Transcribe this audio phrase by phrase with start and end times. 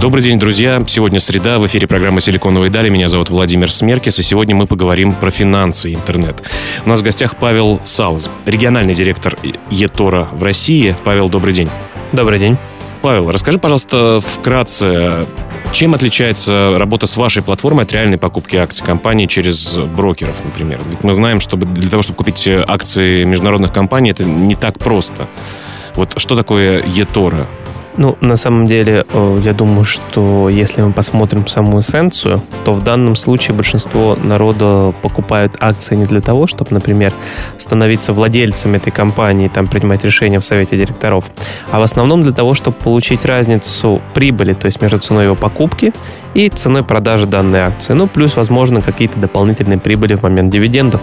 [0.00, 0.82] Добрый день, друзья.
[0.86, 2.88] Сегодня среда, в эфире программы «Силиконовые дали».
[2.88, 6.42] Меня зовут Владимир Смеркис, и сегодня мы поговорим про финансы и интернет.
[6.84, 9.38] У нас в гостях Павел Салз, региональный директор
[9.70, 10.96] ЕТОРа в России.
[11.04, 11.70] Павел, добрый день.
[12.12, 12.56] Добрый день.
[13.02, 15.26] Павел, расскажи, пожалуйста, вкратце,
[15.72, 20.80] чем отличается работа с вашей платформой от реальной покупки акций компании через брокеров, например?
[20.90, 25.28] Ведь мы знаем, что для того, чтобы купить акции международных компаний, это не так просто.
[25.94, 27.48] Вот что такое ЕТОРа?
[27.96, 32.82] Ну, на самом деле, э, я думаю, что если мы посмотрим саму эссенцию, то в
[32.82, 37.12] данном случае большинство народа покупают акции не для того, чтобы, например,
[37.56, 41.24] становиться владельцем этой компании, там, принимать решения в совете директоров,
[41.70, 45.92] а в основном для того, чтобы получить разницу прибыли, то есть между ценой его покупки
[46.34, 47.92] и ценой продажи данной акции.
[47.92, 51.02] Ну, плюс, возможно, какие-то дополнительные прибыли в момент дивидендов.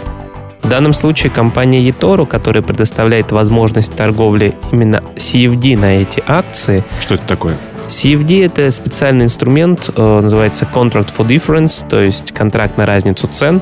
[0.62, 6.84] В данном случае компания eToro, которая предоставляет возможность торговли именно CFD на эти акции.
[7.00, 7.58] Что это такое?
[7.88, 13.62] CFD— это специальный инструмент, э, называется Contract for Difference, то есть контракт на разницу цен,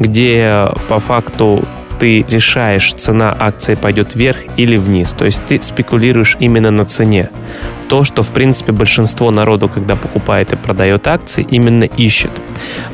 [0.00, 1.62] где по факту
[1.98, 5.12] ты решаешь, цена акции пойдет вверх или вниз.
[5.12, 7.30] То есть ты спекулируешь именно на цене.
[7.88, 12.30] То, что, в принципе, большинство народу, когда покупает и продает акции, именно ищет.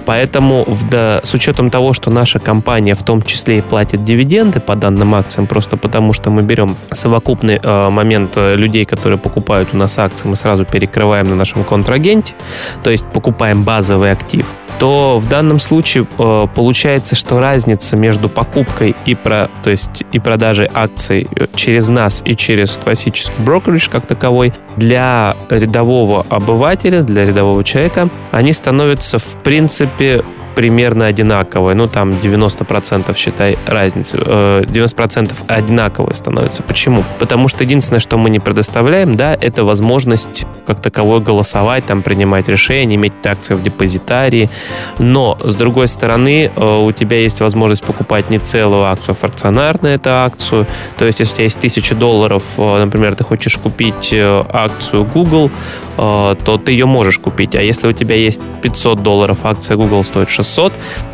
[0.07, 4.61] Поэтому в, да, с учетом того, что наша компания в том числе и платит дивиденды
[4.61, 9.71] по данным акциям, просто потому что мы берем совокупный э, момент э, людей, которые покупают
[9.73, 12.35] у нас акции, мы сразу перекрываем на нашем контрагенте,
[12.83, 14.47] то есть покупаем базовый актив,
[14.79, 20.19] то в данном случае э, получается, что разница между покупкой и, про, то есть и
[20.19, 24.53] продажей акций через нас и через классический брокеридж как таковой
[24.83, 31.75] для рядового обывателя, для рядового человека, они становятся в принципе примерно одинаковые.
[31.75, 34.19] Ну, там 90% считай разницы.
[34.19, 36.63] 90% э, одинаковые становятся.
[36.63, 37.05] Почему?
[37.19, 42.49] Потому что единственное, что мы не предоставляем, да, это возможность как таковой голосовать, там, принимать
[42.49, 44.51] решения, иметь акции в депозитарии.
[44.99, 49.95] Но, с другой стороны, э, у тебя есть возможность покупать не целую акцию, а фракционарную
[49.95, 50.67] эту акцию.
[50.99, 55.51] То есть, если у тебя есть 1000 долларов, э, например, ты хочешь купить акцию Google,
[55.97, 57.55] то ты ее можешь купить.
[57.55, 60.73] А если у тебя есть 500 долларов, акция Google стоит 600 600,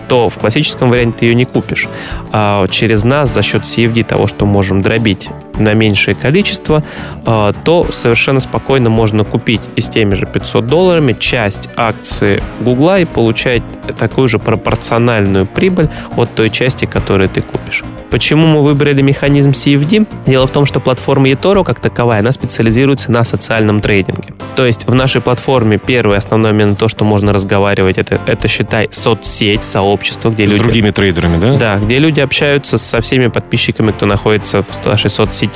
[0.09, 1.89] то в классическом варианте ты ее не купишь.
[2.33, 5.28] А через нас за счет CFD того, что можем дробить
[5.59, 6.83] на меньшее количество,
[7.25, 13.01] а, то совершенно спокойно можно купить и с теми же 500 долларами часть акции Гугла
[13.01, 13.63] и получать
[13.99, 17.85] такую же пропорциональную прибыль от той части, которую ты купишь.
[18.11, 20.07] Почему мы выбрали механизм CFD?
[20.27, 24.35] Дело в том, что платформа eToro как таковая, она специализируется на социальном трейдинге.
[24.57, 28.89] То есть в нашей платформе первый основной момент то, что можно разговаривать, это, это считай
[28.91, 30.61] соцсеть, сообщество, где с люди...
[30.61, 31.57] С другими трейдерами, да?
[31.57, 35.47] Да, где люди общаются со всеми подписчиками, кто находится в нашей соцсети.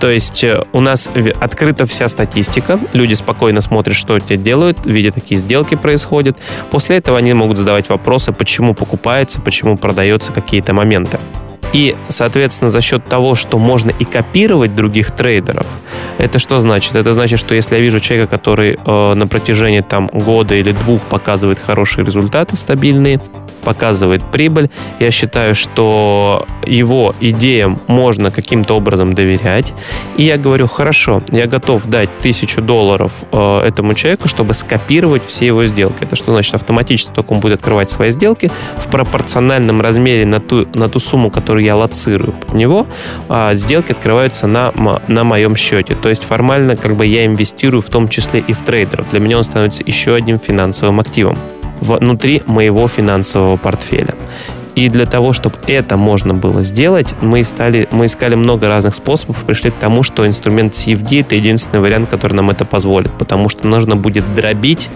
[0.00, 5.14] То есть э, у нас открыта вся статистика, люди спокойно смотрят, что те делают, видят,
[5.14, 6.38] какие сделки происходят.
[6.70, 11.18] После этого они могут задавать вопросы, почему покупается, почему продается какие-то моменты.
[11.72, 15.66] И, соответственно, за счет того, что можно и копировать других трейдеров,
[16.16, 16.96] это что значит?
[16.96, 21.02] Это значит, что если я вижу человека, который э, на протяжении там года или двух
[21.02, 23.20] показывает хорошие результаты стабильные,
[23.68, 24.70] показывает прибыль.
[24.98, 29.74] Я считаю, что его идеям можно каким-то образом доверять.
[30.16, 35.44] И я говорю, хорошо, я готов дать тысячу долларов э, этому человеку, чтобы скопировать все
[35.44, 36.04] его сделки.
[36.04, 36.54] Это что значит?
[36.54, 41.30] Автоматически только он будет открывать свои сделки в пропорциональном размере на ту, на ту сумму,
[41.30, 42.86] которую я лоцирую под него.
[43.28, 44.72] А сделки открываются на,
[45.08, 45.94] на моем счете.
[45.94, 49.10] То есть формально как бы я инвестирую в том числе и в трейдеров.
[49.10, 51.36] Для меня он становится еще одним финансовым активом
[51.80, 54.14] внутри моего финансового портфеля.
[54.78, 59.38] И для того, чтобы это можно было сделать, мы, стали, мы искали много разных способов,
[59.38, 63.66] пришли к тому, что инструмент CFD это единственный вариант, который нам это позволит, потому что
[63.66, 64.88] нужно будет дробить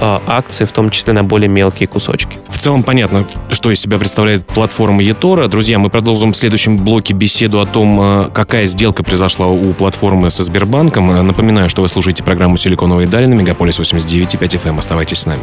[0.00, 2.38] э, акции, в том числе на более мелкие кусочки.
[2.48, 5.48] В целом понятно, что из себя представляет платформа eToro.
[5.48, 10.30] Друзья, мы продолжим в следующем блоке беседу о том, э, какая сделка произошла у платформы
[10.30, 11.26] со Сбербанком.
[11.26, 14.68] Напоминаю, что вы слушаете программу «Силиконовые дали» на Мегаполис 89.5 FM.
[14.70, 14.78] Эм.
[14.78, 15.42] Оставайтесь с нами.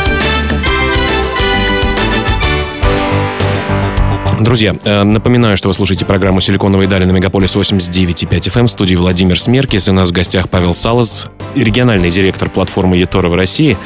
[4.41, 8.95] Друзья, э, напоминаю, что вы слушаете программу «Силиконовые дали» на Мегаполис 89.5 FM в студии
[8.95, 9.87] Владимир Смеркис.
[9.87, 13.77] И у нас в гостях Павел Салас, региональный директор платформы eToro в России.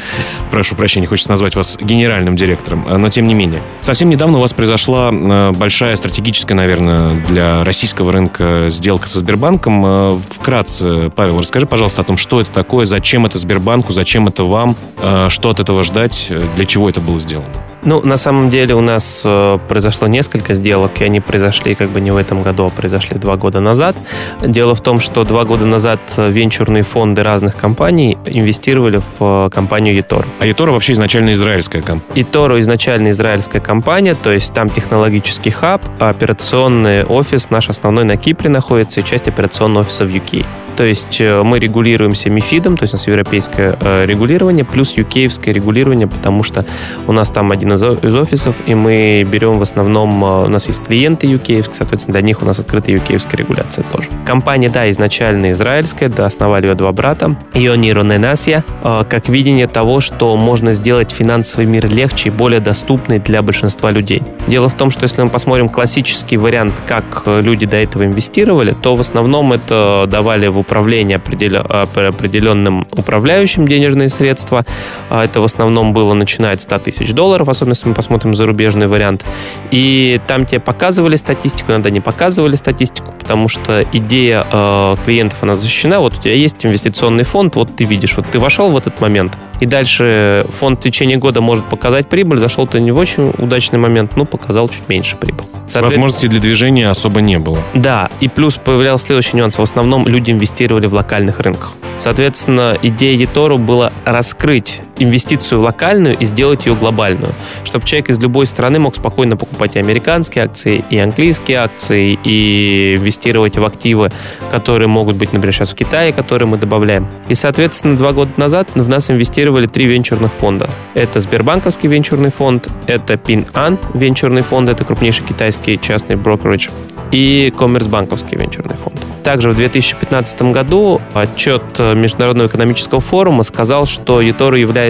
[0.52, 3.62] Прошу прощения, хочется назвать вас генеральным директором, но тем не менее.
[3.82, 9.86] Совсем недавно у вас произошла э, большая стратегическая, наверное, для российского рынка сделка со Сбербанком.
[9.86, 14.46] Э, вкратце, Павел, расскажи, пожалуйста, о том, что это такое, зачем это Сбербанку, зачем это
[14.46, 17.65] вам, э, что от этого ждать, для чего это было сделано?
[17.86, 22.02] Ну, на самом деле у нас э, произошло несколько сделок, и они произошли как бы
[22.02, 23.96] не в этом году, а произошли два года назад.
[24.44, 29.96] Дело в том, что два года назад венчурные фонды разных компаний инвестировали в э, компанию
[29.96, 30.26] eToro.
[30.40, 32.24] А eToro вообще изначально израильская компания?
[32.24, 38.18] eToro изначально израильская компания, то есть там технологический хаб, а операционный офис наш основной на
[38.18, 40.44] Кипре находится и часть операционного офиса в UK.
[40.76, 45.54] То есть э, мы регулируемся МИФИДом, то есть у нас европейское э, регулирование, плюс юкеевское
[45.54, 46.66] регулирование, потому что
[47.08, 50.84] у нас там один из, офисов, и мы берем в основном, э, у нас есть
[50.84, 54.10] клиенты юкеевские, соответственно, для них у нас открыта юкеевская регуляция тоже.
[54.26, 60.02] Компания, да, изначально израильская, да, основали ее два брата, Иони и Роненасия, как видение того,
[60.02, 64.24] что можно сделать финансовый мир легче и более доступный для большинства людей.
[64.48, 68.96] Дело в том, что если мы посмотрим классический вариант, как люди до этого инвестировали, то
[68.96, 74.66] в основном это давали в управление определенным управляющим денежные средства.
[75.10, 78.88] А это в основном было начиная от 100 тысяч долларов, особенно если мы посмотрим зарубежный
[78.88, 79.26] вариант.
[79.72, 85.56] И там тебе показывали статистику, иногда не показывали статистику, потому что идея э, клиентов, она
[85.56, 86.00] защищена.
[86.00, 89.38] Вот у тебя есть инвестиционный фонд, вот ты видишь, вот ты вошел в этот момент,
[89.60, 93.80] и дальше фонд в течение года может показать прибыль, зашел ты не в очень удачный
[93.80, 95.46] момент, ну, показал чуть меньше прибыль.
[95.74, 97.60] Возможностей для движения особо не было.
[97.74, 99.58] Да, и плюс появлялся следующий нюанс.
[99.58, 101.74] В основном люди инвестировали в локальных рынках.
[101.98, 107.34] Соответственно, идея Етору была раскрыть инвестицию локальную и сделать ее глобальную,
[107.64, 112.96] чтобы человек из любой страны мог спокойно покупать и американские акции, и английские акции, и
[112.98, 114.12] инвестировать в активы,
[114.52, 117.08] которые могут быть, например, сейчас в Китае, которые мы добавляем.
[117.28, 120.70] И, соответственно, два года назад в нас инвестировали три венчурных фонда.
[120.94, 126.70] Это Сбербанковский венчурный фонд, это Pin-An венчурный фонд, это крупнейший китайский частный брокеридж,
[127.12, 129.00] и Коммерсбанковский венчурный фонд.
[129.24, 134.85] Также в 2015 году отчет Международного экономического форума сказал, что eToro является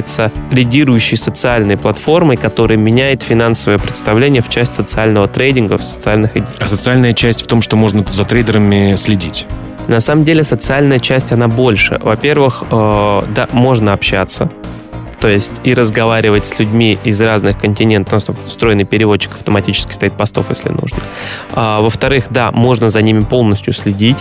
[0.52, 6.54] лидирующей социальной платформой, которая меняет финансовое представление в часть социального трейдинга, в социальных идей.
[6.60, 9.48] А социальная часть в том, что можно за трейдерами следить?
[9.88, 12.00] На самом деле социальная часть, она больше.
[12.02, 14.50] Во-первых, э, да, можно общаться,
[15.26, 20.52] то есть и разговаривать с людьми из разных континентов, ну, встроенный переводчик автоматически стоит постов,
[20.52, 21.00] если нужно.
[21.52, 24.20] А, во-вторых, да, можно за ними полностью следить.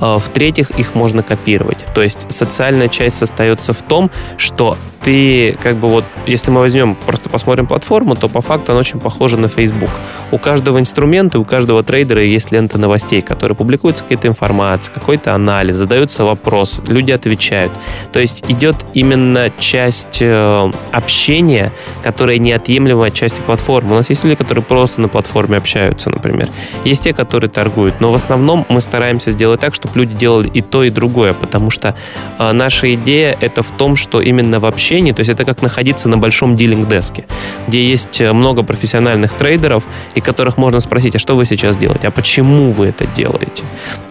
[0.00, 1.84] А, в-третьих, их можно копировать.
[1.94, 6.94] То есть социальная часть остается в том, что ты как бы вот, если мы возьмем,
[6.94, 9.90] просто посмотрим платформу, то по факту она очень похожа на Facebook.
[10.32, 15.76] У каждого инструмента, у каждого трейдера есть лента новостей, которые публикуется какая-то информация, какой-то анализ,
[15.76, 17.72] задаются вопросы, люди отвечают.
[18.12, 23.92] То есть идет именно часть э, общения, которая неотъемлемая часть платформы.
[23.92, 26.48] У нас есть люди, которые просто на платформе общаются, например.
[26.84, 28.00] Есть те, которые торгуют.
[28.00, 31.70] Но в основном мы стараемся сделать так, чтобы люди делали и то, и другое, потому
[31.70, 31.94] что
[32.38, 36.08] э, наша идея это в том, что именно в общении, то есть это как находиться
[36.08, 37.24] на большом дилинг-деске,
[37.66, 42.08] где есть э, много профессиональных трейдеров, и которых можно спросить, а что вы сейчас делаете,
[42.08, 43.62] а почему вы это делаете?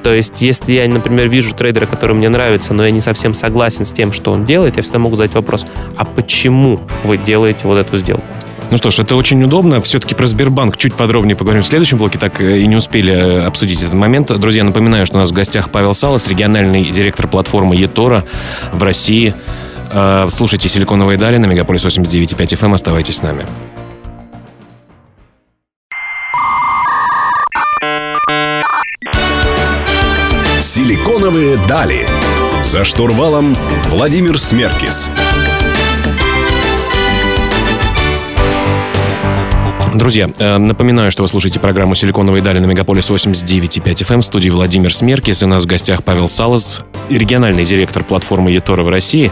[0.03, 3.85] То есть если я, например, вижу трейдера, который мне нравится, но я не совсем согласен
[3.85, 5.65] с тем, что он делает, я всегда могу задать вопрос,
[5.95, 8.25] а почему вы делаете вот эту сделку?
[8.69, 9.79] Ну что ж, это очень удобно.
[9.81, 13.45] Все-таки про Сбербанк чуть подробнее поговорим в следующем блоке, так э, и не успели э,
[13.45, 14.27] обсудить этот момент.
[14.37, 18.27] Друзья, напоминаю, что у нас в гостях Павел Салас, региональный директор платформы eToro
[18.73, 19.33] в России.
[19.91, 22.65] Э, слушайте «Силиконовые дали» на Мегаполис 89.5 FM.
[22.65, 22.73] Эм.
[22.73, 23.45] Оставайтесь с нами.
[30.61, 32.05] «Силиконовые дали».
[32.65, 33.55] За штурвалом
[33.89, 35.09] Владимир Смеркис.
[39.97, 44.25] Друзья, э, напоминаю, что вы слушаете программу «Силиконовые дали» на Мегаполис 89.5 FM эм в
[44.25, 45.41] студии Владимир Смеркис.
[45.41, 49.31] И у нас в гостях Павел Салас, региональный директор платформы eToro в России.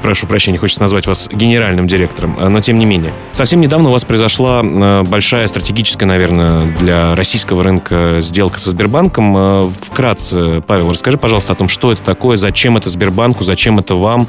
[0.00, 3.12] Прошу прощения, хочется назвать вас генеральным директором, э, но тем не менее.
[3.32, 9.70] Совсем недавно у вас произошла э, большая стратегическая, наверное, для российского рынка сделка со Сбербанком.
[9.70, 14.26] Вкратце, Павел, расскажи, пожалуйста, о том, что это такое, зачем это Сбербанку, зачем это вам,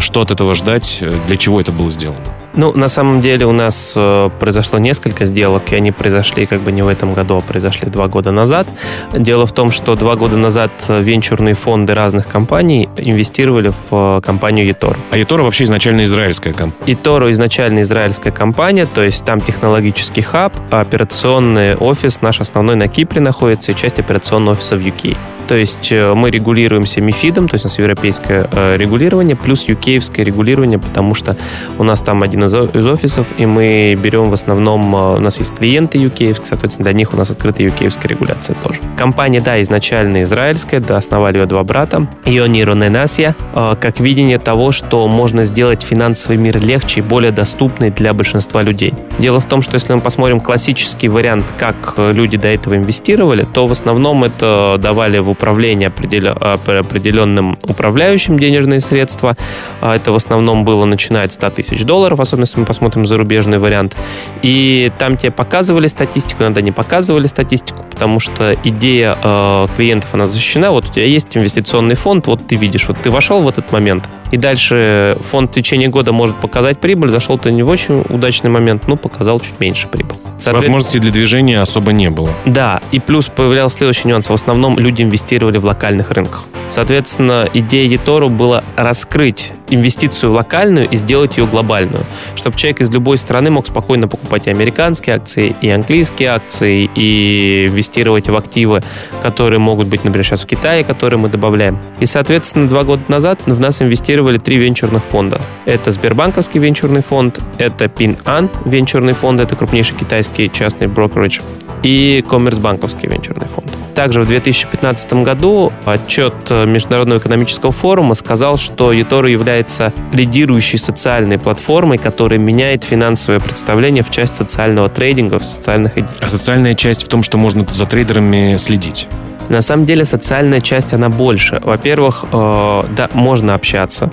[0.00, 2.18] что от этого ждать, для чего это было сделано.
[2.58, 6.72] Ну, на самом деле у нас э, произошло несколько сделок, и они произошли как бы
[6.72, 8.66] не в этом году, а произошли два года назад.
[9.12, 14.68] Дело в том, что два года назад венчурные фонды разных компаний инвестировали в э, компанию
[14.68, 14.96] eToro.
[15.12, 16.94] А eToro вообще изначально израильская компания?
[16.94, 22.88] eToro изначально израильская компания, то есть там технологический хаб, а операционный офис наш основной на
[22.88, 25.16] Кипре находится и часть операционного офиса в UK.
[25.48, 30.24] То есть э, мы регулируемся МИФИДом, то есть у нас европейское э, регулирование, плюс юкеевское
[30.24, 31.36] регулирование, потому что
[31.78, 35.54] у нас там один из, офисов, и мы берем в основном, э, у нас есть
[35.54, 38.80] клиенты юкеевские, соответственно, для них у нас открыта юкеевская регуляция тоже.
[38.98, 44.70] Компания, да, изначально израильская, да, основали ее два брата, Иони и Роненасия, как видение того,
[44.70, 48.92] что можно сделать финансовый мир легче и более доступный для большинства людей.
[49.18, 53.66] Дело в том, что если мы посмотрим классический вариант, как люди до этого инвестировали, то
[53.66, 59.36] в основном это давали в управление определенным управляющим денежные средства.
[59.80, 63.58] А это в основном было начиная от 100 тысяч долларов, особенно если мы посмотрим зарубежный
[63.58, 63.96] вариант.
[64.42, 70.26] И там тебе показывали статистику, иногда не показывали статистику, потому что идея э, клиентов, она
[70.26, 70.70] защищена.
[70.70, 74.08] Вот у тебя есть инвестиционный фонд, вот ты видишь, вот ты вошел в этот момент,
[74.30, 78.50] и дальше фонд в течение года может показать прибыль, зашел ты не в очень удачный
[78.50, 80.16] момент, ну, показал чуть меньше прибыль.
[80.44, 82.30] Возможности для движения особо не было.
[82.44, 84.28] Да, и плюс появлялся следующий нюанс.
[84.28, 86.44] В основном люди инвестировали в локальных рынках.
[86.68, 92.04] Соответственно, идея EToro была раскрыть инвестицию в локальную и сделать ее глобальную,
[92.36, 97.66] чтобы человек из любой страны мог спокойно покупать и американские акции, и английские акции, и
[97.68, 98.82] инвестировать в активы,
[99.22, 101.78] которые могут быть, например, сейчас в Китае, которые мы добавляем.
[102.00, 105.40] И, соответственно, два года назад в нас инвестировали три венчурных фонда.
[105.64, 111.40] Это Сбербанковский венчурный фонд, это Pin-An венчурный фонд, это крупнейший китайский частный брокеридж,
[111.82, 113.70] и Коммерсбанковский венчурный фонд.
[113.94, 121.98] Также в 2015 году отчет Международного экономического форума сказал, что eToro является лидирующей социальной платформой,
[121.98, 125.92] которая меняет финансовое представление в часть социального трейдинга в социальных...
[126.20, 129.08] А социальная часть в том, что можно за трейдерами следить?
[129.48, 131.60] На самом деле социальная часть, она больше.
[131.62, 134.10] Во-первых, э, да, можно общаться,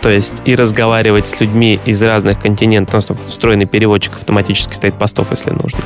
[0.00, 5.30] то есть и разговаривать с людьми из разных континентов, ну, встроенный переводчик автоматически стоит постов,
[5.30, 5.80] если нужно.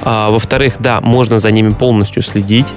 [0.00, 2.68] А, во-вторых, да, можно за ними полностью следить.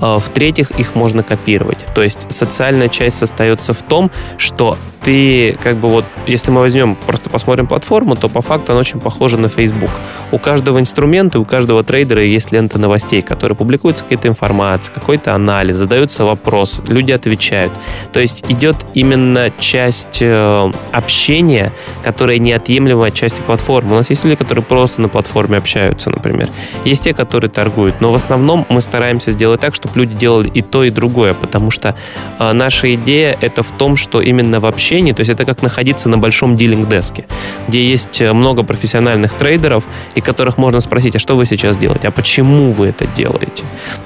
[0.00, 1.84] А, в-третьих, их можно копировать.
[1.94, 6.94] То есть социальная часть остается в том, что ты как бы вот, если мы возьмем,
[6.94, 9.90] просто посмотрим платформу, то по факту она очень похожа на Facebook.
[10.30, 15.76] У каждого инструмента, у каждого трейдера есть лента новостей, которые публикуется какая-то информация, какой-то анализ,
[15.76, 17.72] задаются вопросы, люди отвечают.
[18.12, 21.72] То есть идет именно часть э, общения,
[22.02, 23.92] которая неотъемлемая часть платформы.
[23.92, 26.48] У нас есть люди, которые просто на платформе общаются, например.
[26.84, 28.00] Есть те, которые торгуют.
[28.00, 31.70] Но в основном мы стараемся сделать так, чтобы люди делали и то, и другое, потому
[31.70, 31.94] что
[32.38, 36.08] э, наша идея это в том, что именно в общении, то есть это как находиться
[36.08, 37.26] на большом дилинг-деске,
[37.68, 39.84] где есть э, много профессиональных трейдеров,
[40.14, 43.64] и которых можно спросить, а что вы сейчас делаете, а почему вы это делаете?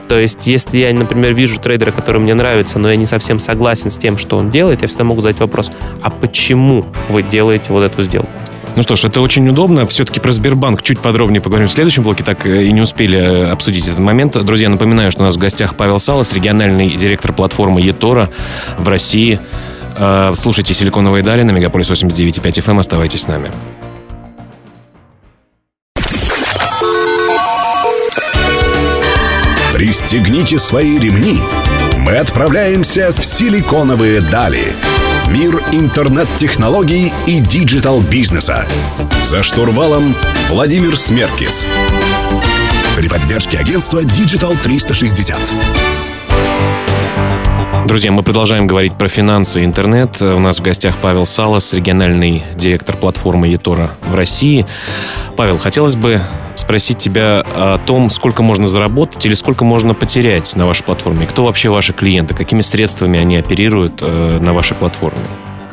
[0.08, 3.90] То есть если я, например, вижу трейдера, который мне нравится, но я не совсем согласен
[3.90, 5.70] с тем, что он делает, я всегда могу задать вопрос,
[6.02, 8.30] а почему вы делаете вот эту сделку?
[8.76, 9.86] Ну что ж, это очень удобно.
[9.86, 13.50] Все-таки про Сбербанк чуть подробнее поговорим в следующем блоке, так э, и не успели э,
[13.50, 14.36] обсудить этот момент.
[14.44, 18.30] Друзья, напоминаю, что у нас в гостях Павел Салас, региональный директор платформы Етора
[18.76, 19.38] в России.
[19.96, 22.70] Э, слушайте «Силиконовые дали» на Мегаполис 89.5 FM.
[22.70, 22.78] Эм.
[22.80, 23.52] Оставайтесь с нами.
[29.72, 31.38] Пристегните свои ремни.
[31.98, 34.72] Мы отправляемся в «Силиконовые дали».
[35.28, 38.66] Мир интернет-технологий и диджитал-бизнеса.
[39.24, 40.14] За штурвалом
[40.48, 41.66] Владимир Смеркис.
[42.96, 45.38] При поддержке агентства Digital 360.
[47.86, 50.20] Друзья, мы продолжаем говорить про финансы и интернет.
[50.22, 54.66] У нас в гостях Павел Салас, региональный директор платформы eToro в России.
[55.36, 56.20] Павел, хотелось бы
[56.64, 61.26] спросить тебя о том, сколько можно заработать или сколько можно потерять на вашей платформе.
[61.26, 62.34] Кто вообще ваши клиенты?
[62.34, 65.20] Какими средствами они оперируют э, на вашей платформе?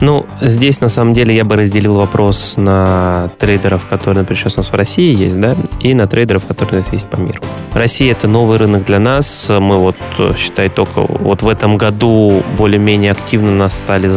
[0.01, 4.59] Ну, здесь на самом деле я бы разделил вопрос на трейдеров, которые, например, сейчас у
[4.59, 7.39] нас в России есть, да, и на трейдеров, которые у нас есть по миру.
[7.73, 9.47] Россия это новый рынок для нас.
[9.47, 9.95] Мы вот,
[10.37, 14.09] считай, только вот в этом году более-менее активно нас стали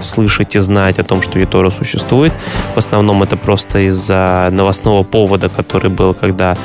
[0.00, 2.32] слышать и знать о том, что eToro существует.
[2.74, 6.56] В основном это просто из-за новостного повода, который был, когда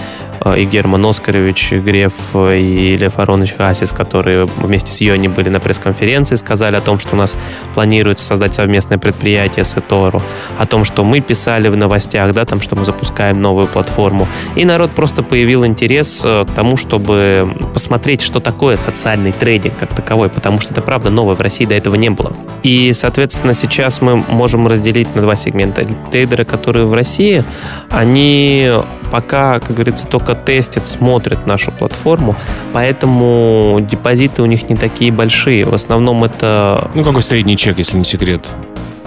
[0.56, 5.60] и Герман Оскарович, и Греф, и Лев Аронович Хасис, которые вместе с Йони были на
[5.60, 7.36] пресс-конференции, сказали о том, что у нас
[7.74, 10.22] планируется создать совместное предприятие с Этору,
[10.58, 14.28] о том, что мы писали в новостях, да, там, что мы запускаем новую платформу.
[14.56, 19.94] И народ просто появил интерес э, к тому, чтобы посмотреть, что такое социальный трейдинг как
[19.94, 22.34] таковой, потому что это правда новое, в России до этого не было.
[22.64, 25.86] И, соответственно, сейчас мы можем разделить на два сегмента.
[26.12, 27.44] Трейдеры, которые в России,
[27.90, 28.72] они
[29.12, 32.36] пока, как говорится, только тестят, смотрят нашу платформу,
[32.74, 35.66] поэтому депозиты у них не такие большие.
[35.66, 36.90] В основном это...
[36.94, 38.46] Ну, какой средний чек, если не секрет?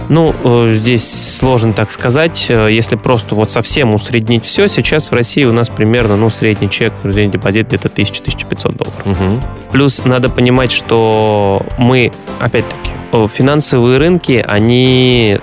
[0.09, 2.47] Ну, э, здесь сложно так сказать.
[2.49, 6.69] Э, если просто вот совсем усреднить все, сейчас в России у нас примерно, ну, средний
[6.69, 9.05] чек, средний депозит где-то 1000-1500 долларов.
[9.05, 9.41] Угу.
[9.71, 12.91] Плюс надо понимать, что мы, опять-таки,
[13.27, 15.39] финансовые рынки, они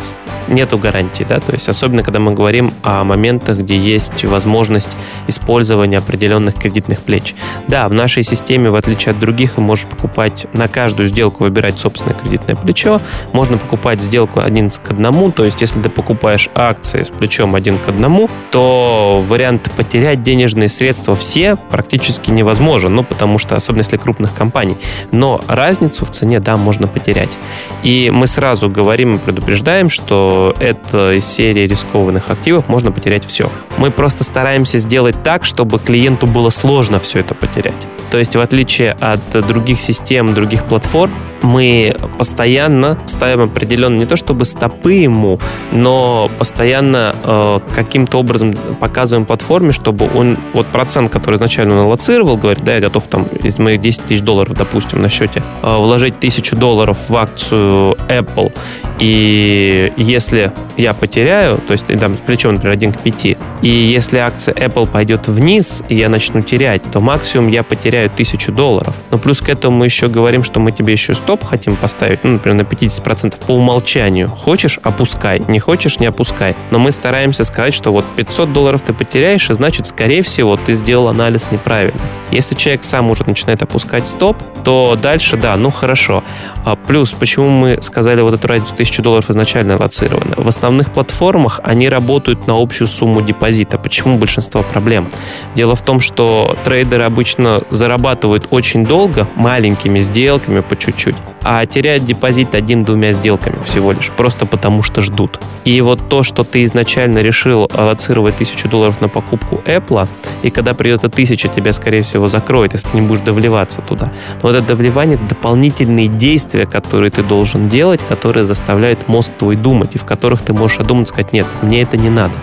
[0.49, 4.97] нету гарантии, да, то есть особенно, когда мы говорим о моментах, где есть возможность
[5.27, 7.35] использования определенных кредитных плеч.
[7.67, 11.79] Да, в нашей системе, в отличие от других, вы можете покупать на каждую сделку выбирать
[11.79, 13.01] собственное кредитное плечо,
[13.33, 17.79] можно покупать сделку один к одному, то есть если ты покупаешь акции с плечом один
[17.79, 23.97] к одному, то вариант потерять денежные средства все практически невозможен, ну, потому что, особенно если
[23.97, 24.77] крупных компаний.
[25.13, 27.37] Но разницу в цене, да, можно потерять.
[27.83, 33.51] И мы сразу говорим и предупреждаем, что это из серии рискованных активов можно потерять все.
[33.77, 37.87] Мы просто стараемся сделать так, чтобы клиенту было сложно все это потерять.
[38.11, 41.13] То есть, в отличие от других систем, других платформ,
[41.43, 45.39] мы постоянно ставим определенно не то чтобы стопы ему,
[45.73, 52.37] но постоянно э, каким-то образом показываем платформе, чтобы он вот процент, который изначально он аллоцировал,
[52.37, 56.19] говорит, да, я готов там из моих 10 тысяч долларов, допустим, на счете, э, вложить
[56.19, 58.53] тысячу долларов в акцию Apple,
[58.99, 63.27] и если я потеряю, то есть там плечо, например, 1 к 5,
[63.63, 68.53] и если акция Apple пойдет вниз, и я начну терять, то максимум я потеряю тысячу
[68.53, 68.95] долларов.
[69.11, 72.33] Но плюс к этому мы еще говорим, что мы тебе еще стоп хотим поставить, ну,
[72.33, 74.29] например, на 50% по умолчанию.
[74.29, 76.57] Хочешь– опускай, не хочешь– не опускай.
[76.71, 80.75] Но мы стараемся сказать, что вот 500 долларов ты потеряешь, и значит, скорее всего, ты
[80.75, 82.01] сделал анализ неправильно.
[82.31, 86.23] Если человек сам уже начинает опускать стоп, то дальше, да, ну хорошо.
[86.65, 90.35] А плюс, почему мы сказали вот эту разницу 1000 долларов изначально аллоцировано?
[90.37, 93.79] В основных платформах они работают на общую сумму депозита.
[93.79, 95.09] Почему большинство проблем?
[95.55, 101.17] Дело в том, что трейдеры обычно зарабатывают очень долго, маленькими сделками по чуть-чуть,
[101.51, 105.41] а теряют депозит один-двумя сделками всего лишь, просто потому что ждут.
[105.65, 110.07] И вот то, что ты изначально решил аллоцировать тысячу долларов на покупку Apple,
[110.43, 114.13] и когда придет эта тысяча, тебя, скорее всего, закроет, если ты не будешь довливаться туда.
[114.43, 119.99] Но это это дополнительные действия, которые ты должен делать, которые заставляют мозг твой думать, и
[119.99, 122.35] в которых ты можешь одумать, сказать, нет, мне это не надо.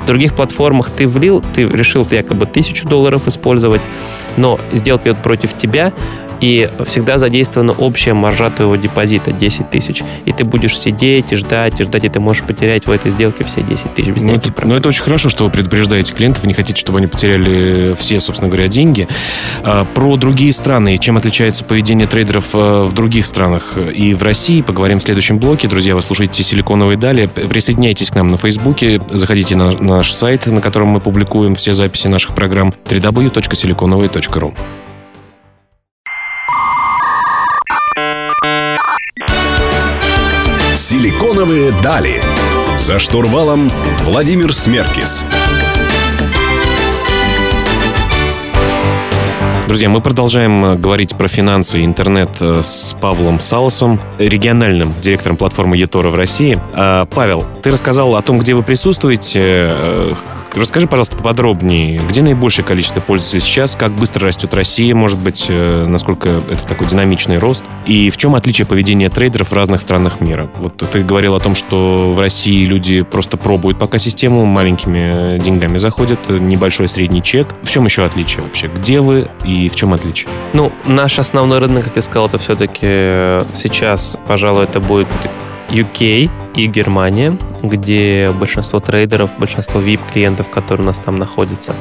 [0.00, 3.82] В других платформах ты влил, ты решил якобы тысячу долларов использовать,
[4.38, 5.92] но сделка идет против тебя,
[6.44, 10.02] и всегда задействована общая маржа твоего депозита 10 тысяч.
[10.26, 13.44] И ты будешь сидеть и ждать, и ждать, и ты можешь потерять в этой сделке
[13.44, 16.52] все 10 тысяч без ну, это, ну, это очень хорошо, что вы предупреждаете клиентов, не
[16.52, 19.08] хотите, чтобы они потеряли все, собственно говоря, деньги.
[19.62, 24.60] А, про другие страны, чем отличается поведение трейдеров а, в других странах и в России,
[24.60, 25.66] поговорим в следующем блоке.
[25.66, 27.24] Друзья, вы слушаете «Силиконовые дали».
[27.24, 32.08] Присоединяйтесь к нам на Фейсбуке, заходите на наш сайт, на котором мы публикуем все записи
[32.08, 34.54] наших программ www.siliconovые.ru.
[40.94, 42.22] Силиконовые дали.
[42.78, 43.68] За штурвалом
[44.04, 45.24] Владимир Смеркис.
[49.66, 55.36] Друзья, мы продолжаем э, говорить про финансы и интернет э, с Павлом Салосом, региональным директором
[55.36, 56.60] платформы Етора в России.
[56.74, 60.14] А, Павел, ты рассказал о том, где вы присутствуете.
[60.54, 65.46] Э, расскажи, пожалуйста, поподробнее, где наибольшее количество пользователей сейчас, как быстро растет Россия, может быть,
[65.48, 70.50] насколько это такой динамичный рост, и в чем отличие поведения трейдеров в разных странах мира?
[70.56, 75.78] Вот ты говорил о том, что в России люди просто пробуют пока систему, маленькими деньгами
[75.78, 77.48] заходят, небольшой средний чек.
[77.62, 78.68] В чем еще отличие вообще?
[78.68, 80.30] Где вы и и в чем отличие?
[80.52, 85.08] Ну, наш основной рынок, как я сказал, это все-таки сейчас, пожалуй, это будет
[85.74, 91.74] UK и Германия, где большинство трейдеров, большинство VIP-клиентов, которые у нас там находятся.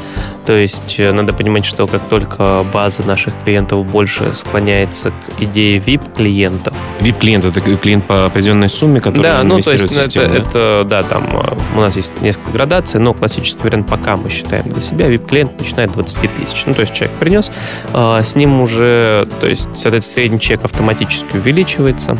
[0.45, 5.77] То есть э, надо понимать, что как только база наших клиентов больше склоняется к идее
[5.77, 6.73] VIP-клиентов.
[7.01, 10.49] VIP-клиент— это клиент по определенной сумме, который Да, ну то есть систему, это, да?
[10.49, 14.67] это, да, там э, у нас есть несколько градаций, но классический вариант пока мы считаем
[14.69, 16.63] для себя, VIP-клиент начинает 20 тысяч.
[16.65, 17.51] Ну то есть человек принес,
[17.93, 22.17] э, с ним уже, то есть, соответственно, средний чек автоматически увеличивается,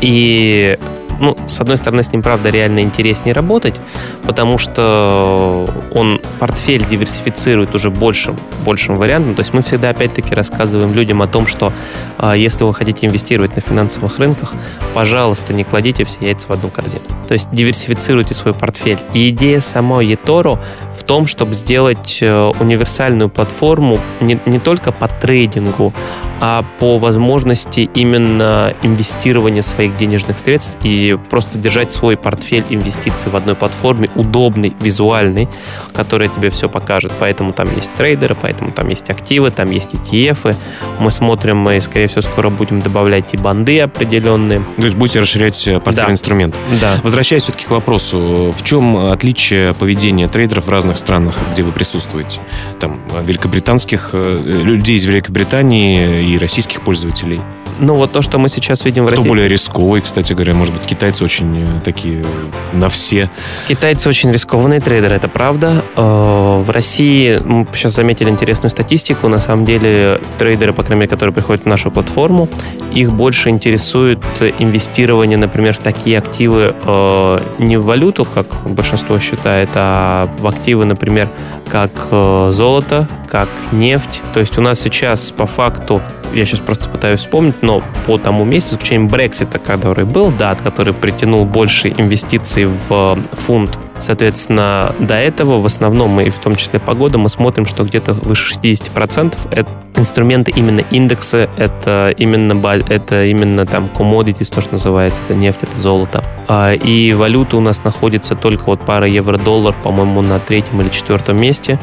[0.00, 0.78] и
[1.20, 3.80] ну, с одной стороны, с ним, правда, реально интереснее работать,
[4.24, 9.34] потому что он портфель диверсифицирует уже большим, большим вариантом.
[9.34, 11.72] То есть мы всегда, опять-таки, рассказываем людям о том, что
[12.18, 14.54] э, если вы хотите инвестировать на финансовых рынках,
[14.94, 17.04] пожалуйста, не кладите все яйца в одну корзину.
[17.28, 18.98] То есть диверсифицируйте свой портфель.
[19.14, 20.58] И идея самой eToro
[20.92, 25.92] в том, чтобы сделать э, универсальную платформу не, не только по трейдингу,
[26.40, 33.36] а по возможности именно инвестирования своих денежных средств и просто держать свой портфель инвестиций в
[33.36, 35.48] одной платформе, удобный, визуальный,
[35.94, 37.12] который тебе все покажет.
[37.18, 40.54] Поэтому там есть трейдеры, поэтому там есть активы, там есть ETF.
[40.98, 44.64] Мы смотрим, мы, скорее всего, скоро будем добавлять и банды определенные.
[44.76, 46.12] То есть будете расширять э, портфель да.
[46.12, 46.60] инструментов.
[46.80, 46.96] Да.
[47.02, 52.40] Возвращаясь все-таки к вопросу, в чем отличие поведения трейдеров в разных странах, где вы присутствуете?
[52.80, 57.40] Там великобританских, э, людей из Великобритании и российских пользователей?
[57.78, 59.28] Ну, вот то, что мы сейчас видим в Кто России.
[59.28, 60.54] более рисковый, кстати говоря?
[60.54, 62.24] Может быть, китайцы очень э, такие
[62.72, 63.30] на все?
[63.68, 65.84] Китайцы очень рискованные трейдеры, это правда.
[65.94, 69.28] Э, в России мы сейчас заметили интересную статистику.
[69.28, 72.48] На самом деле, трейдеры, по крайней мере, которые приходят в нашу платформу,
[72.94, 74.20] их больше интересует
[74.58, 80.86] инвестирование, например, в такие активы э, не в валюту, как большинство считает, а в активы,
[80.86, 81.28] например,
[81.70, 84.22] как золото, как нефть.
[84.32, 86.00] То есть у нас сейчас по факту
[86.34, 90.94] я сейчас просто пытаюсь вспомнить, но по тому месяцу, исключением Брексита, который был, да, который
[90.94, 96.94] притянул больше инвестиций в фунт Соответственно, до этого в основном мы, в том числе по
[96.94, 102.52] году, мы смотрим, что где-то выше 60% это инструменты именно индексы, это именно,
[102.88, 106.22] это именно там commodities, то, что называется, это нефть, это золото.
[106.48, 111.40] А, и валюта у нас находится только вот пара евро-доллар, по-моему, на третьем или четвертом
[111.40, 111.78] месте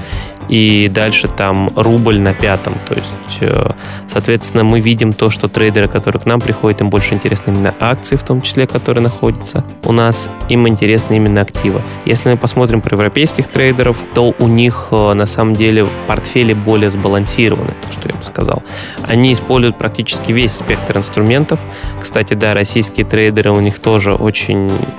[0.49, 2.75] и дальше там рубль на пятом.
[2.87, 3.71] То есть, э,
[4.07, 8.15] соответственно, мы видим то, что трейдеры, которые к нам приходят, им больше интересны именно акции,
[8.15, 11.81] в том числе, которые находятся у нас, им интересны именно активы.
[12.05, 16.55] Если мы посмотрим про европейских трейдеров, то у них э, на самом деле в портфеле
[16.55, 18.63] более сбалансированы, то, что я бы сказал.
[19.07, 21.59] Они используют практически весь спектр инструментов.
[21.99, 24.52] Кстати, да, российские трейдеры у них тоже очень,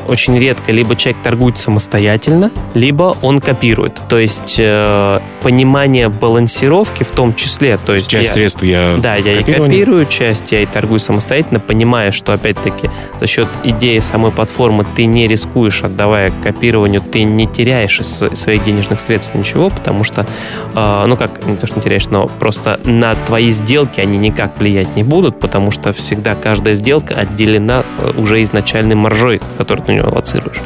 [0.06, 4.00] очень редко либо человек торгует самостоятельно, либо он копирует.
[4.08, 7.78] То есть э, понимание балансировки в том числе.
[7.78, 11.60] То есть часть я, средств я Да, я и копирую, часть я и торгую самостоятельно,
[11.60, 17.46] понимая, что опять-таки за счет идеи самой платформы ты не рискуешь, отдавая копированию, ты не
[17.46, 20.26] теряешь из своих денежных средств ничего, потому что,
[20.74, 24.58] э, ну как, не то, что не теряешь, но просто на твои сделки они никак
[24.58, 29.92] влиять не будут, потому что всегда каждая сделка отделена э, уже изначальной маржой, которую ты
[29.92, 30.60] на него аллоцируешь.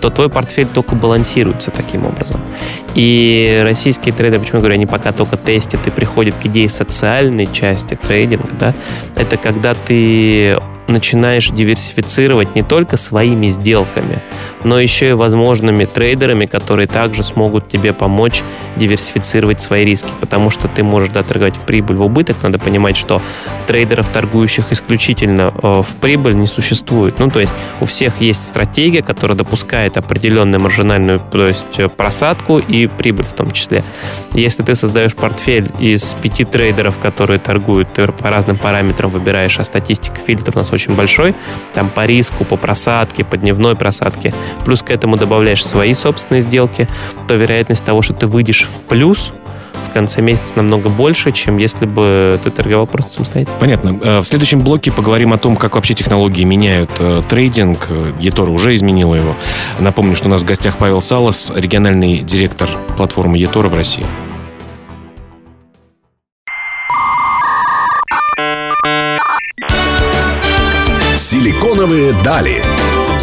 [0.00, 2.40] То твой портфель только балансируется таким образом.
[2.94, 7.46] И российские трейдеры, почему я говорю, они пока только тестят и приходят к идее социальной
[7.52, 8.74] части трейдинга, да,
[9.16, 14.22] это когда ты начинаешь диверсифицировать не только своими сделками,
[14.64, 18.42] но еще и возможными трейдерами, которые также смогут тебе помочь
[18.76, 22.36] диверсифицировать свои риски, потому что ты можешь да, в прибыль, в убыток.
[22.42, 23.22] Надо понимать, что
[23.66, 27.18] трейдеров, торгующих исключительно э, в прибыль, не существует.
[27.18, 32.58] Ну, то есть у всех есть стратегия, которая допускает определенную маржинальную, то есть э, просадку
[32.58, 33.84] и прибыль в том числе.
[34.32, 39.64] Если ты создаешь портфель из пяти трейдеров, которые торгуют, ты по разным параметрам выбираешь, а
[39.64, 41.34] статистика фильтр у нас очень большой,
[41.72, 46.88] там по риску, по просадке, по дневной просадке, плюс к этому добавляешь свои собственные сделки,
[47.28, 49.32] то вероятность того, что ты выйдешь в плюс,
[49.88, 53.56] в конце месяца намного больше, чем если бы ты торговал просто самостоятельно.
[53.58, 53.98] Понятно.
[54.02, 57.88] Э, в следующем блоке поговорим о том, как вообще технологии меняют э, трейдинг.
[58.20, 59.36] eToro уже изменила его.
[59.78, 64.06] Напомню, что у нас в гостях Павел Салас, региональный директор платформы eToro в России.
[71.18, 72.62] Силиконовые дали.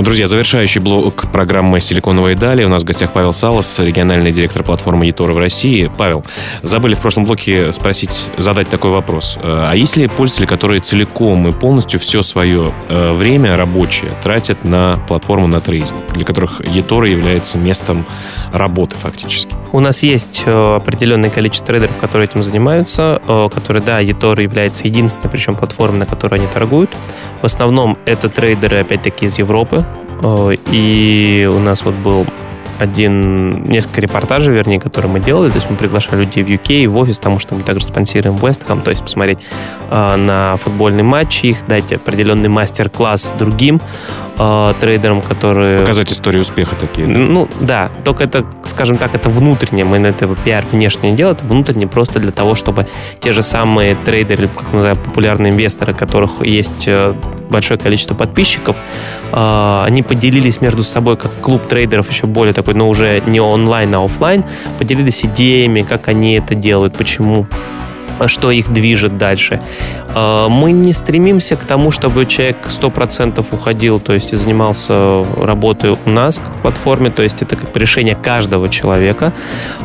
[0.00, 2.64] Друзья, завершающий блок программы «Силиконовые дали».
[2.64, 5.90] У нас в гостях Павел Салас, региональный директор платформы eToro в России.
[5.96, 6.24] Павел,
[6.62, 9.38] забыли в прошлом блоке спросить, задать такой вопрос.
[9.40, 14.64] Э, а есть ли пользователи, которые целиком и полностью все свое э, время рабочее тратят
[14.64, 18.04] на платформу на трейдинг, для которых eToro является местом
[18.52, 19.54] работы фактически?
[19.70, 23.22] У нас есть э, определенное количество трейдеров, которые этим занимаются,
[23.54, 26.90] которые, да, eToro является единственной, причем платформой, на которой они торгуют.
[27.42, 29.84] В основном это трейдеры, опять-таки, из Европы,
[30.70, 32.26] и у нас вот был
[32.78, 35.50] один, несколько репортажей, вернее, которые мы делали.
[35.50, 38.66] То есть мы приглашали людей в UK, в офис, потому что мы также спонсируем West
[38.66, 39.38] Ham, то есть посмотреть
[39.90, 43.80] э, на футбольный матч их, дать определенный мастер-класс другим
[44.38, 45.78] э, трейдерам, которые...
[45.78, 47.06] Показать историю успеха такие.
[47.06, 47.12] Да?
[47.12, 47.90] Ну, да.
[48.04, 49.84] Только это, скажем так, это внутреннее.
[49.84, 51.36] Мы на этого пиар внешне не делаем.
[51.36, 52.86] Это внутренне просто для того, чтобы
[53.20, 57.14] те же самые трейдеры, как мы называем, популярные инвесторы, которых есть э,
[57.50, 58.76] большое количество подписчиков,
[59.32, 63.94] э, они поделились между собой, как клуб трейдеров еще более такой, но уже не онлайн,
[63.94, 64.44] а офлайн,
[64.78, 67.46] поделились идеями, как они это делают, почему
[68.26, 69.60] что их движет дальше.
[70.08, 75.96] А, мы не стремимся к тому, чтобы человек 100% уходил, то есть и занимался работой
[76.04, 79.32] у нас как платформе, то есть это как решение каждого человека.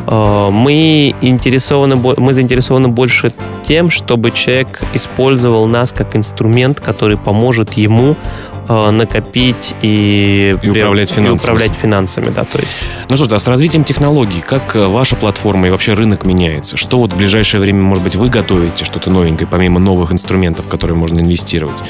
[0.06, 3.32] А, мы, интересованы, мы заинтересованы больше
[3.64, 8.16] тем, чтобы человек использовал нас как инструмент, который поможет ему
[8.59, 11.34] Э, накопить и, и управлять финансами.
[11.34, 12.76] И управлять финансами, да, то есть.
[13.08, 16.76] Ну что ж, а с развитием технологий, как э, ваша платформа и вообще рынок меняется?
[16.76, 20.68] Что вот в ближайшее время, может быть, вы готовите что-то новенькое, помимо новых инструментов, в
[20.68, 21.82] которые можно инвестировать?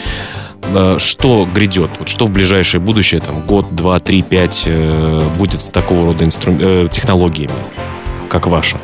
[0.75, 1.91] Э, что грядет?
[1.99, 4.69] Вот что в ближайшее будущее, там, год, два, три, пять,
[5.37, 6.89] будет с такого рода инстру...
[6.89, 7.53] технологиями,
[8.29, 8.79] как ваша?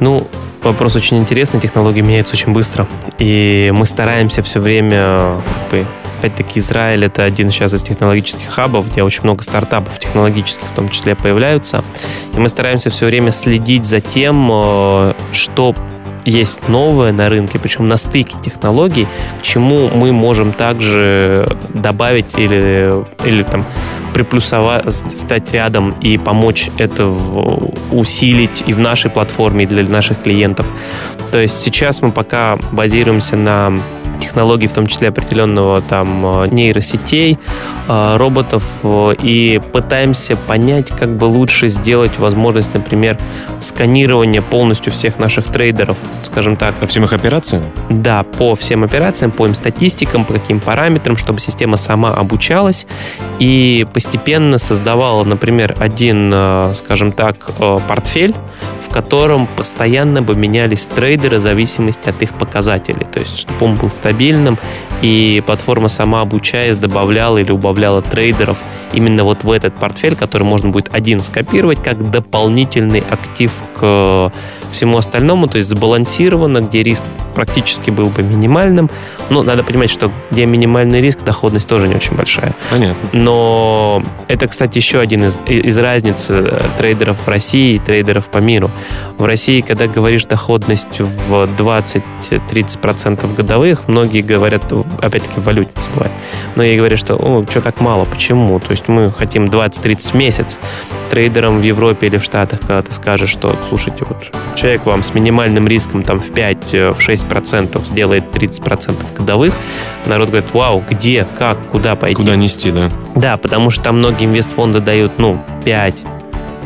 [0.00, 0.26] Ну,
[0.62, 2.86] вопрос очень интересный, технологии меняются очень быстро,
[3.18, 5.86] и мы стараемся все время как бы,
[6.18, 10.88] Опять-таки, Израиль— это один сейчас из технологических хабов, где очень много стартапов технологических в том
[10.88, 11.84] числе появляются.
[12.34, 15.74] И мы стараемся все время следить за тем, э, что
[16.26, 19.06] есть новое на рынке, причем на стыке технологий,
[19.38, 23.64] к чему мы можем также добавить или, или там
[24.12, 27.06] приплюсовать, стать рядом и помочь это
[27.92, 30.66] усилить и в нашей платформе, и для наших клиентов.
[31.30, 33.80] То есть сейчас мы пока базируемся на
[34.16, 37.38] технологий, в том числе определенного там э, нейросетей,
[37.88, 43.18] э, роботов, э, и пытаемся понять, как бы лучше сделать возможность, например,
[43.60, 46.74] сканирования полностью всех наших трейдеров, скажем так.
[46.76, 47.64] По всем их операциям?
[47.90, 52.86] Да, по всем операциям, по им статистикам, по каким параметрам, чтобы система сама обучалась
[53.38, 56.34] и постепенно создавала, например, один,
[56.74, 57.36] скажем так,
[57.86, 58.34] портфель,
[58.96, 63.04] котором постоянно бы менялись трейдеры в зависимости от их показателей.
[63.12, 64.56] То есть, чтобы он был стабильным,
[65.02, 70.70] и платформа сама обучаясь добавляла или убавляла трейдеров именно вот в этот портфель, который можно
[70.70, 74.32] будет один скопировать как дополнительный актив к
[74.70, 77.02] всему остальному, то есть сбалансировано, где риск
[77.36, 78.90] практически был бы минимальным.
[79.28, 82.56] Но надо понимать, что где минимальный риск, доходность тоже не очень большая.
[82.70, 83.10] Понятно.
[83.12, 88.38] Но это, кстати, еще один из, из разниц э, трейдеров в России и трейдеров по
[88.38, 88.70] миру.
[89.18, 94.72] В России, когда говоришь доходность в 20-30% годовых, многие говорят,
[95.02, 96.10] опять-таки в валюте не забывай,
[96.54, 98.58] многие говорят, что о, что так мало, почему?
[98.60, 100.58] То есть мы хотим 20-30 в месяц.
[101.10, 104.16] Трейдерам в Европе или в Штатах, когда ты скажешь, что, слушайте, вот
[104.56, 109.54] человек вам с минимальным риском там в 5-6% э, сделает 30% годовых,
[110.06, 112.16] народ говорит, вау, где, как, куда пойти?
[112.16, 112.90] Куда нести, да?
[113.14, 116.04] Да, потому что там многие инвестфонды дают, ну, 5,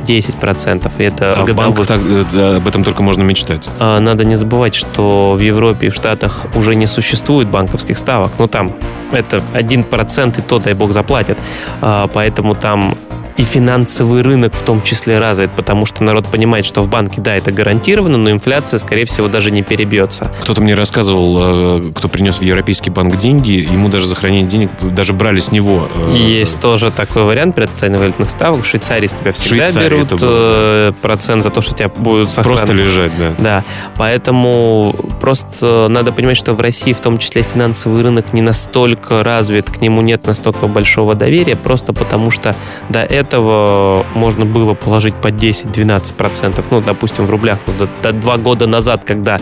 [0.04, 0.90] 10%.
[0.98, 3.68] И это а в банках так, э, об этом только можно мечтать.
[3.78, 8.32] А, надо не забывать, что в Европе и в Штатах уже не существует банковских ставок.
[8.38, 8.74] Ну, там
[9.12, 11.38] это 1% и то, дай бог, заплатят.
[11.80, 12.96] А, поэтому там
[13.40, 17.35] и финансовый рынок в том числе развит, потому что народ понимает, что в банке, да,
[17.35, 20.31] это гарантированно, но инфляция, скорее всего, даже не перебьется.
[20.42, 24.70] Кто-то мне рассказывал, э, кто принес в Европейский банк деньги, ему даже за хранение денег
[24.83, 25.88] даже брали с него.
[25.94, 28.62] Э, Есть тоже такой вариант при оценивании валютных ставок.
[28.62, 32.61] В Швейцарии с тебя всегда Швейцарии берут э, процент за то, что тебя будут сохранить.
[32.61, 33.33] Просто лежать, да.
[33.38, 33.64] Да,
[33.96, 39.70] поэтому просто надо понимать, что в России в том числе финансовый рынок не настолько развит,
[39.70, 42.55] к нему нет настолько большого доверия, просто потому что
[42.90, 47.58] до этого этого можно было положить по 10-12%, ну, допустим, в рублях.
[47.66, 49.38] Ну, до, до два года назад, когда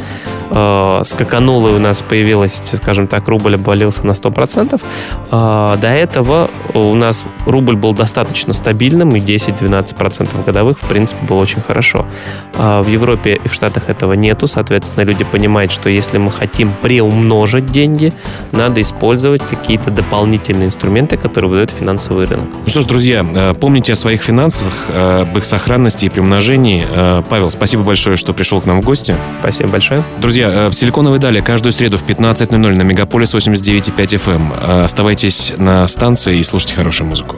[0.51, 4.81] э, скакануло и у нас появилась, скажем так, рубль обвалился на 100%,
[5.31, 11.39] э, до этого у нас рубль был достаточно стабильным, и 10-12% годовых, в принципе, было
[11.39, 12.05] очень хорошо.
[12.55, 16.75] Э, в Европе и в Штатах этого нету, соответственно, люди понимают, что если мы хотим
[16.83, 18.13] приумножить деньги,
[18.53, 22.47] надо использовать какие-то дополнительные инструменты, которые выдает финансовый рынок.
[22.65, 26.09] Ну что ж, друзья, э, помните, Помните о своих финансах, э, об их сохранности и
[26.11, 26.85] приумножении.
[26.91, 29.15] Э, Павел, спасибо большое, что пришел к нам в гости.
[29.41, 30.03] Спасибо большое.
[30.21, 34.85] Друзья, э, Силиконовые дали каждую среду в 15.00 на Мегаполис 89.5 FM.
[34.85, 37.37] Оставайтесь на станции и слушайте хорошую музыку.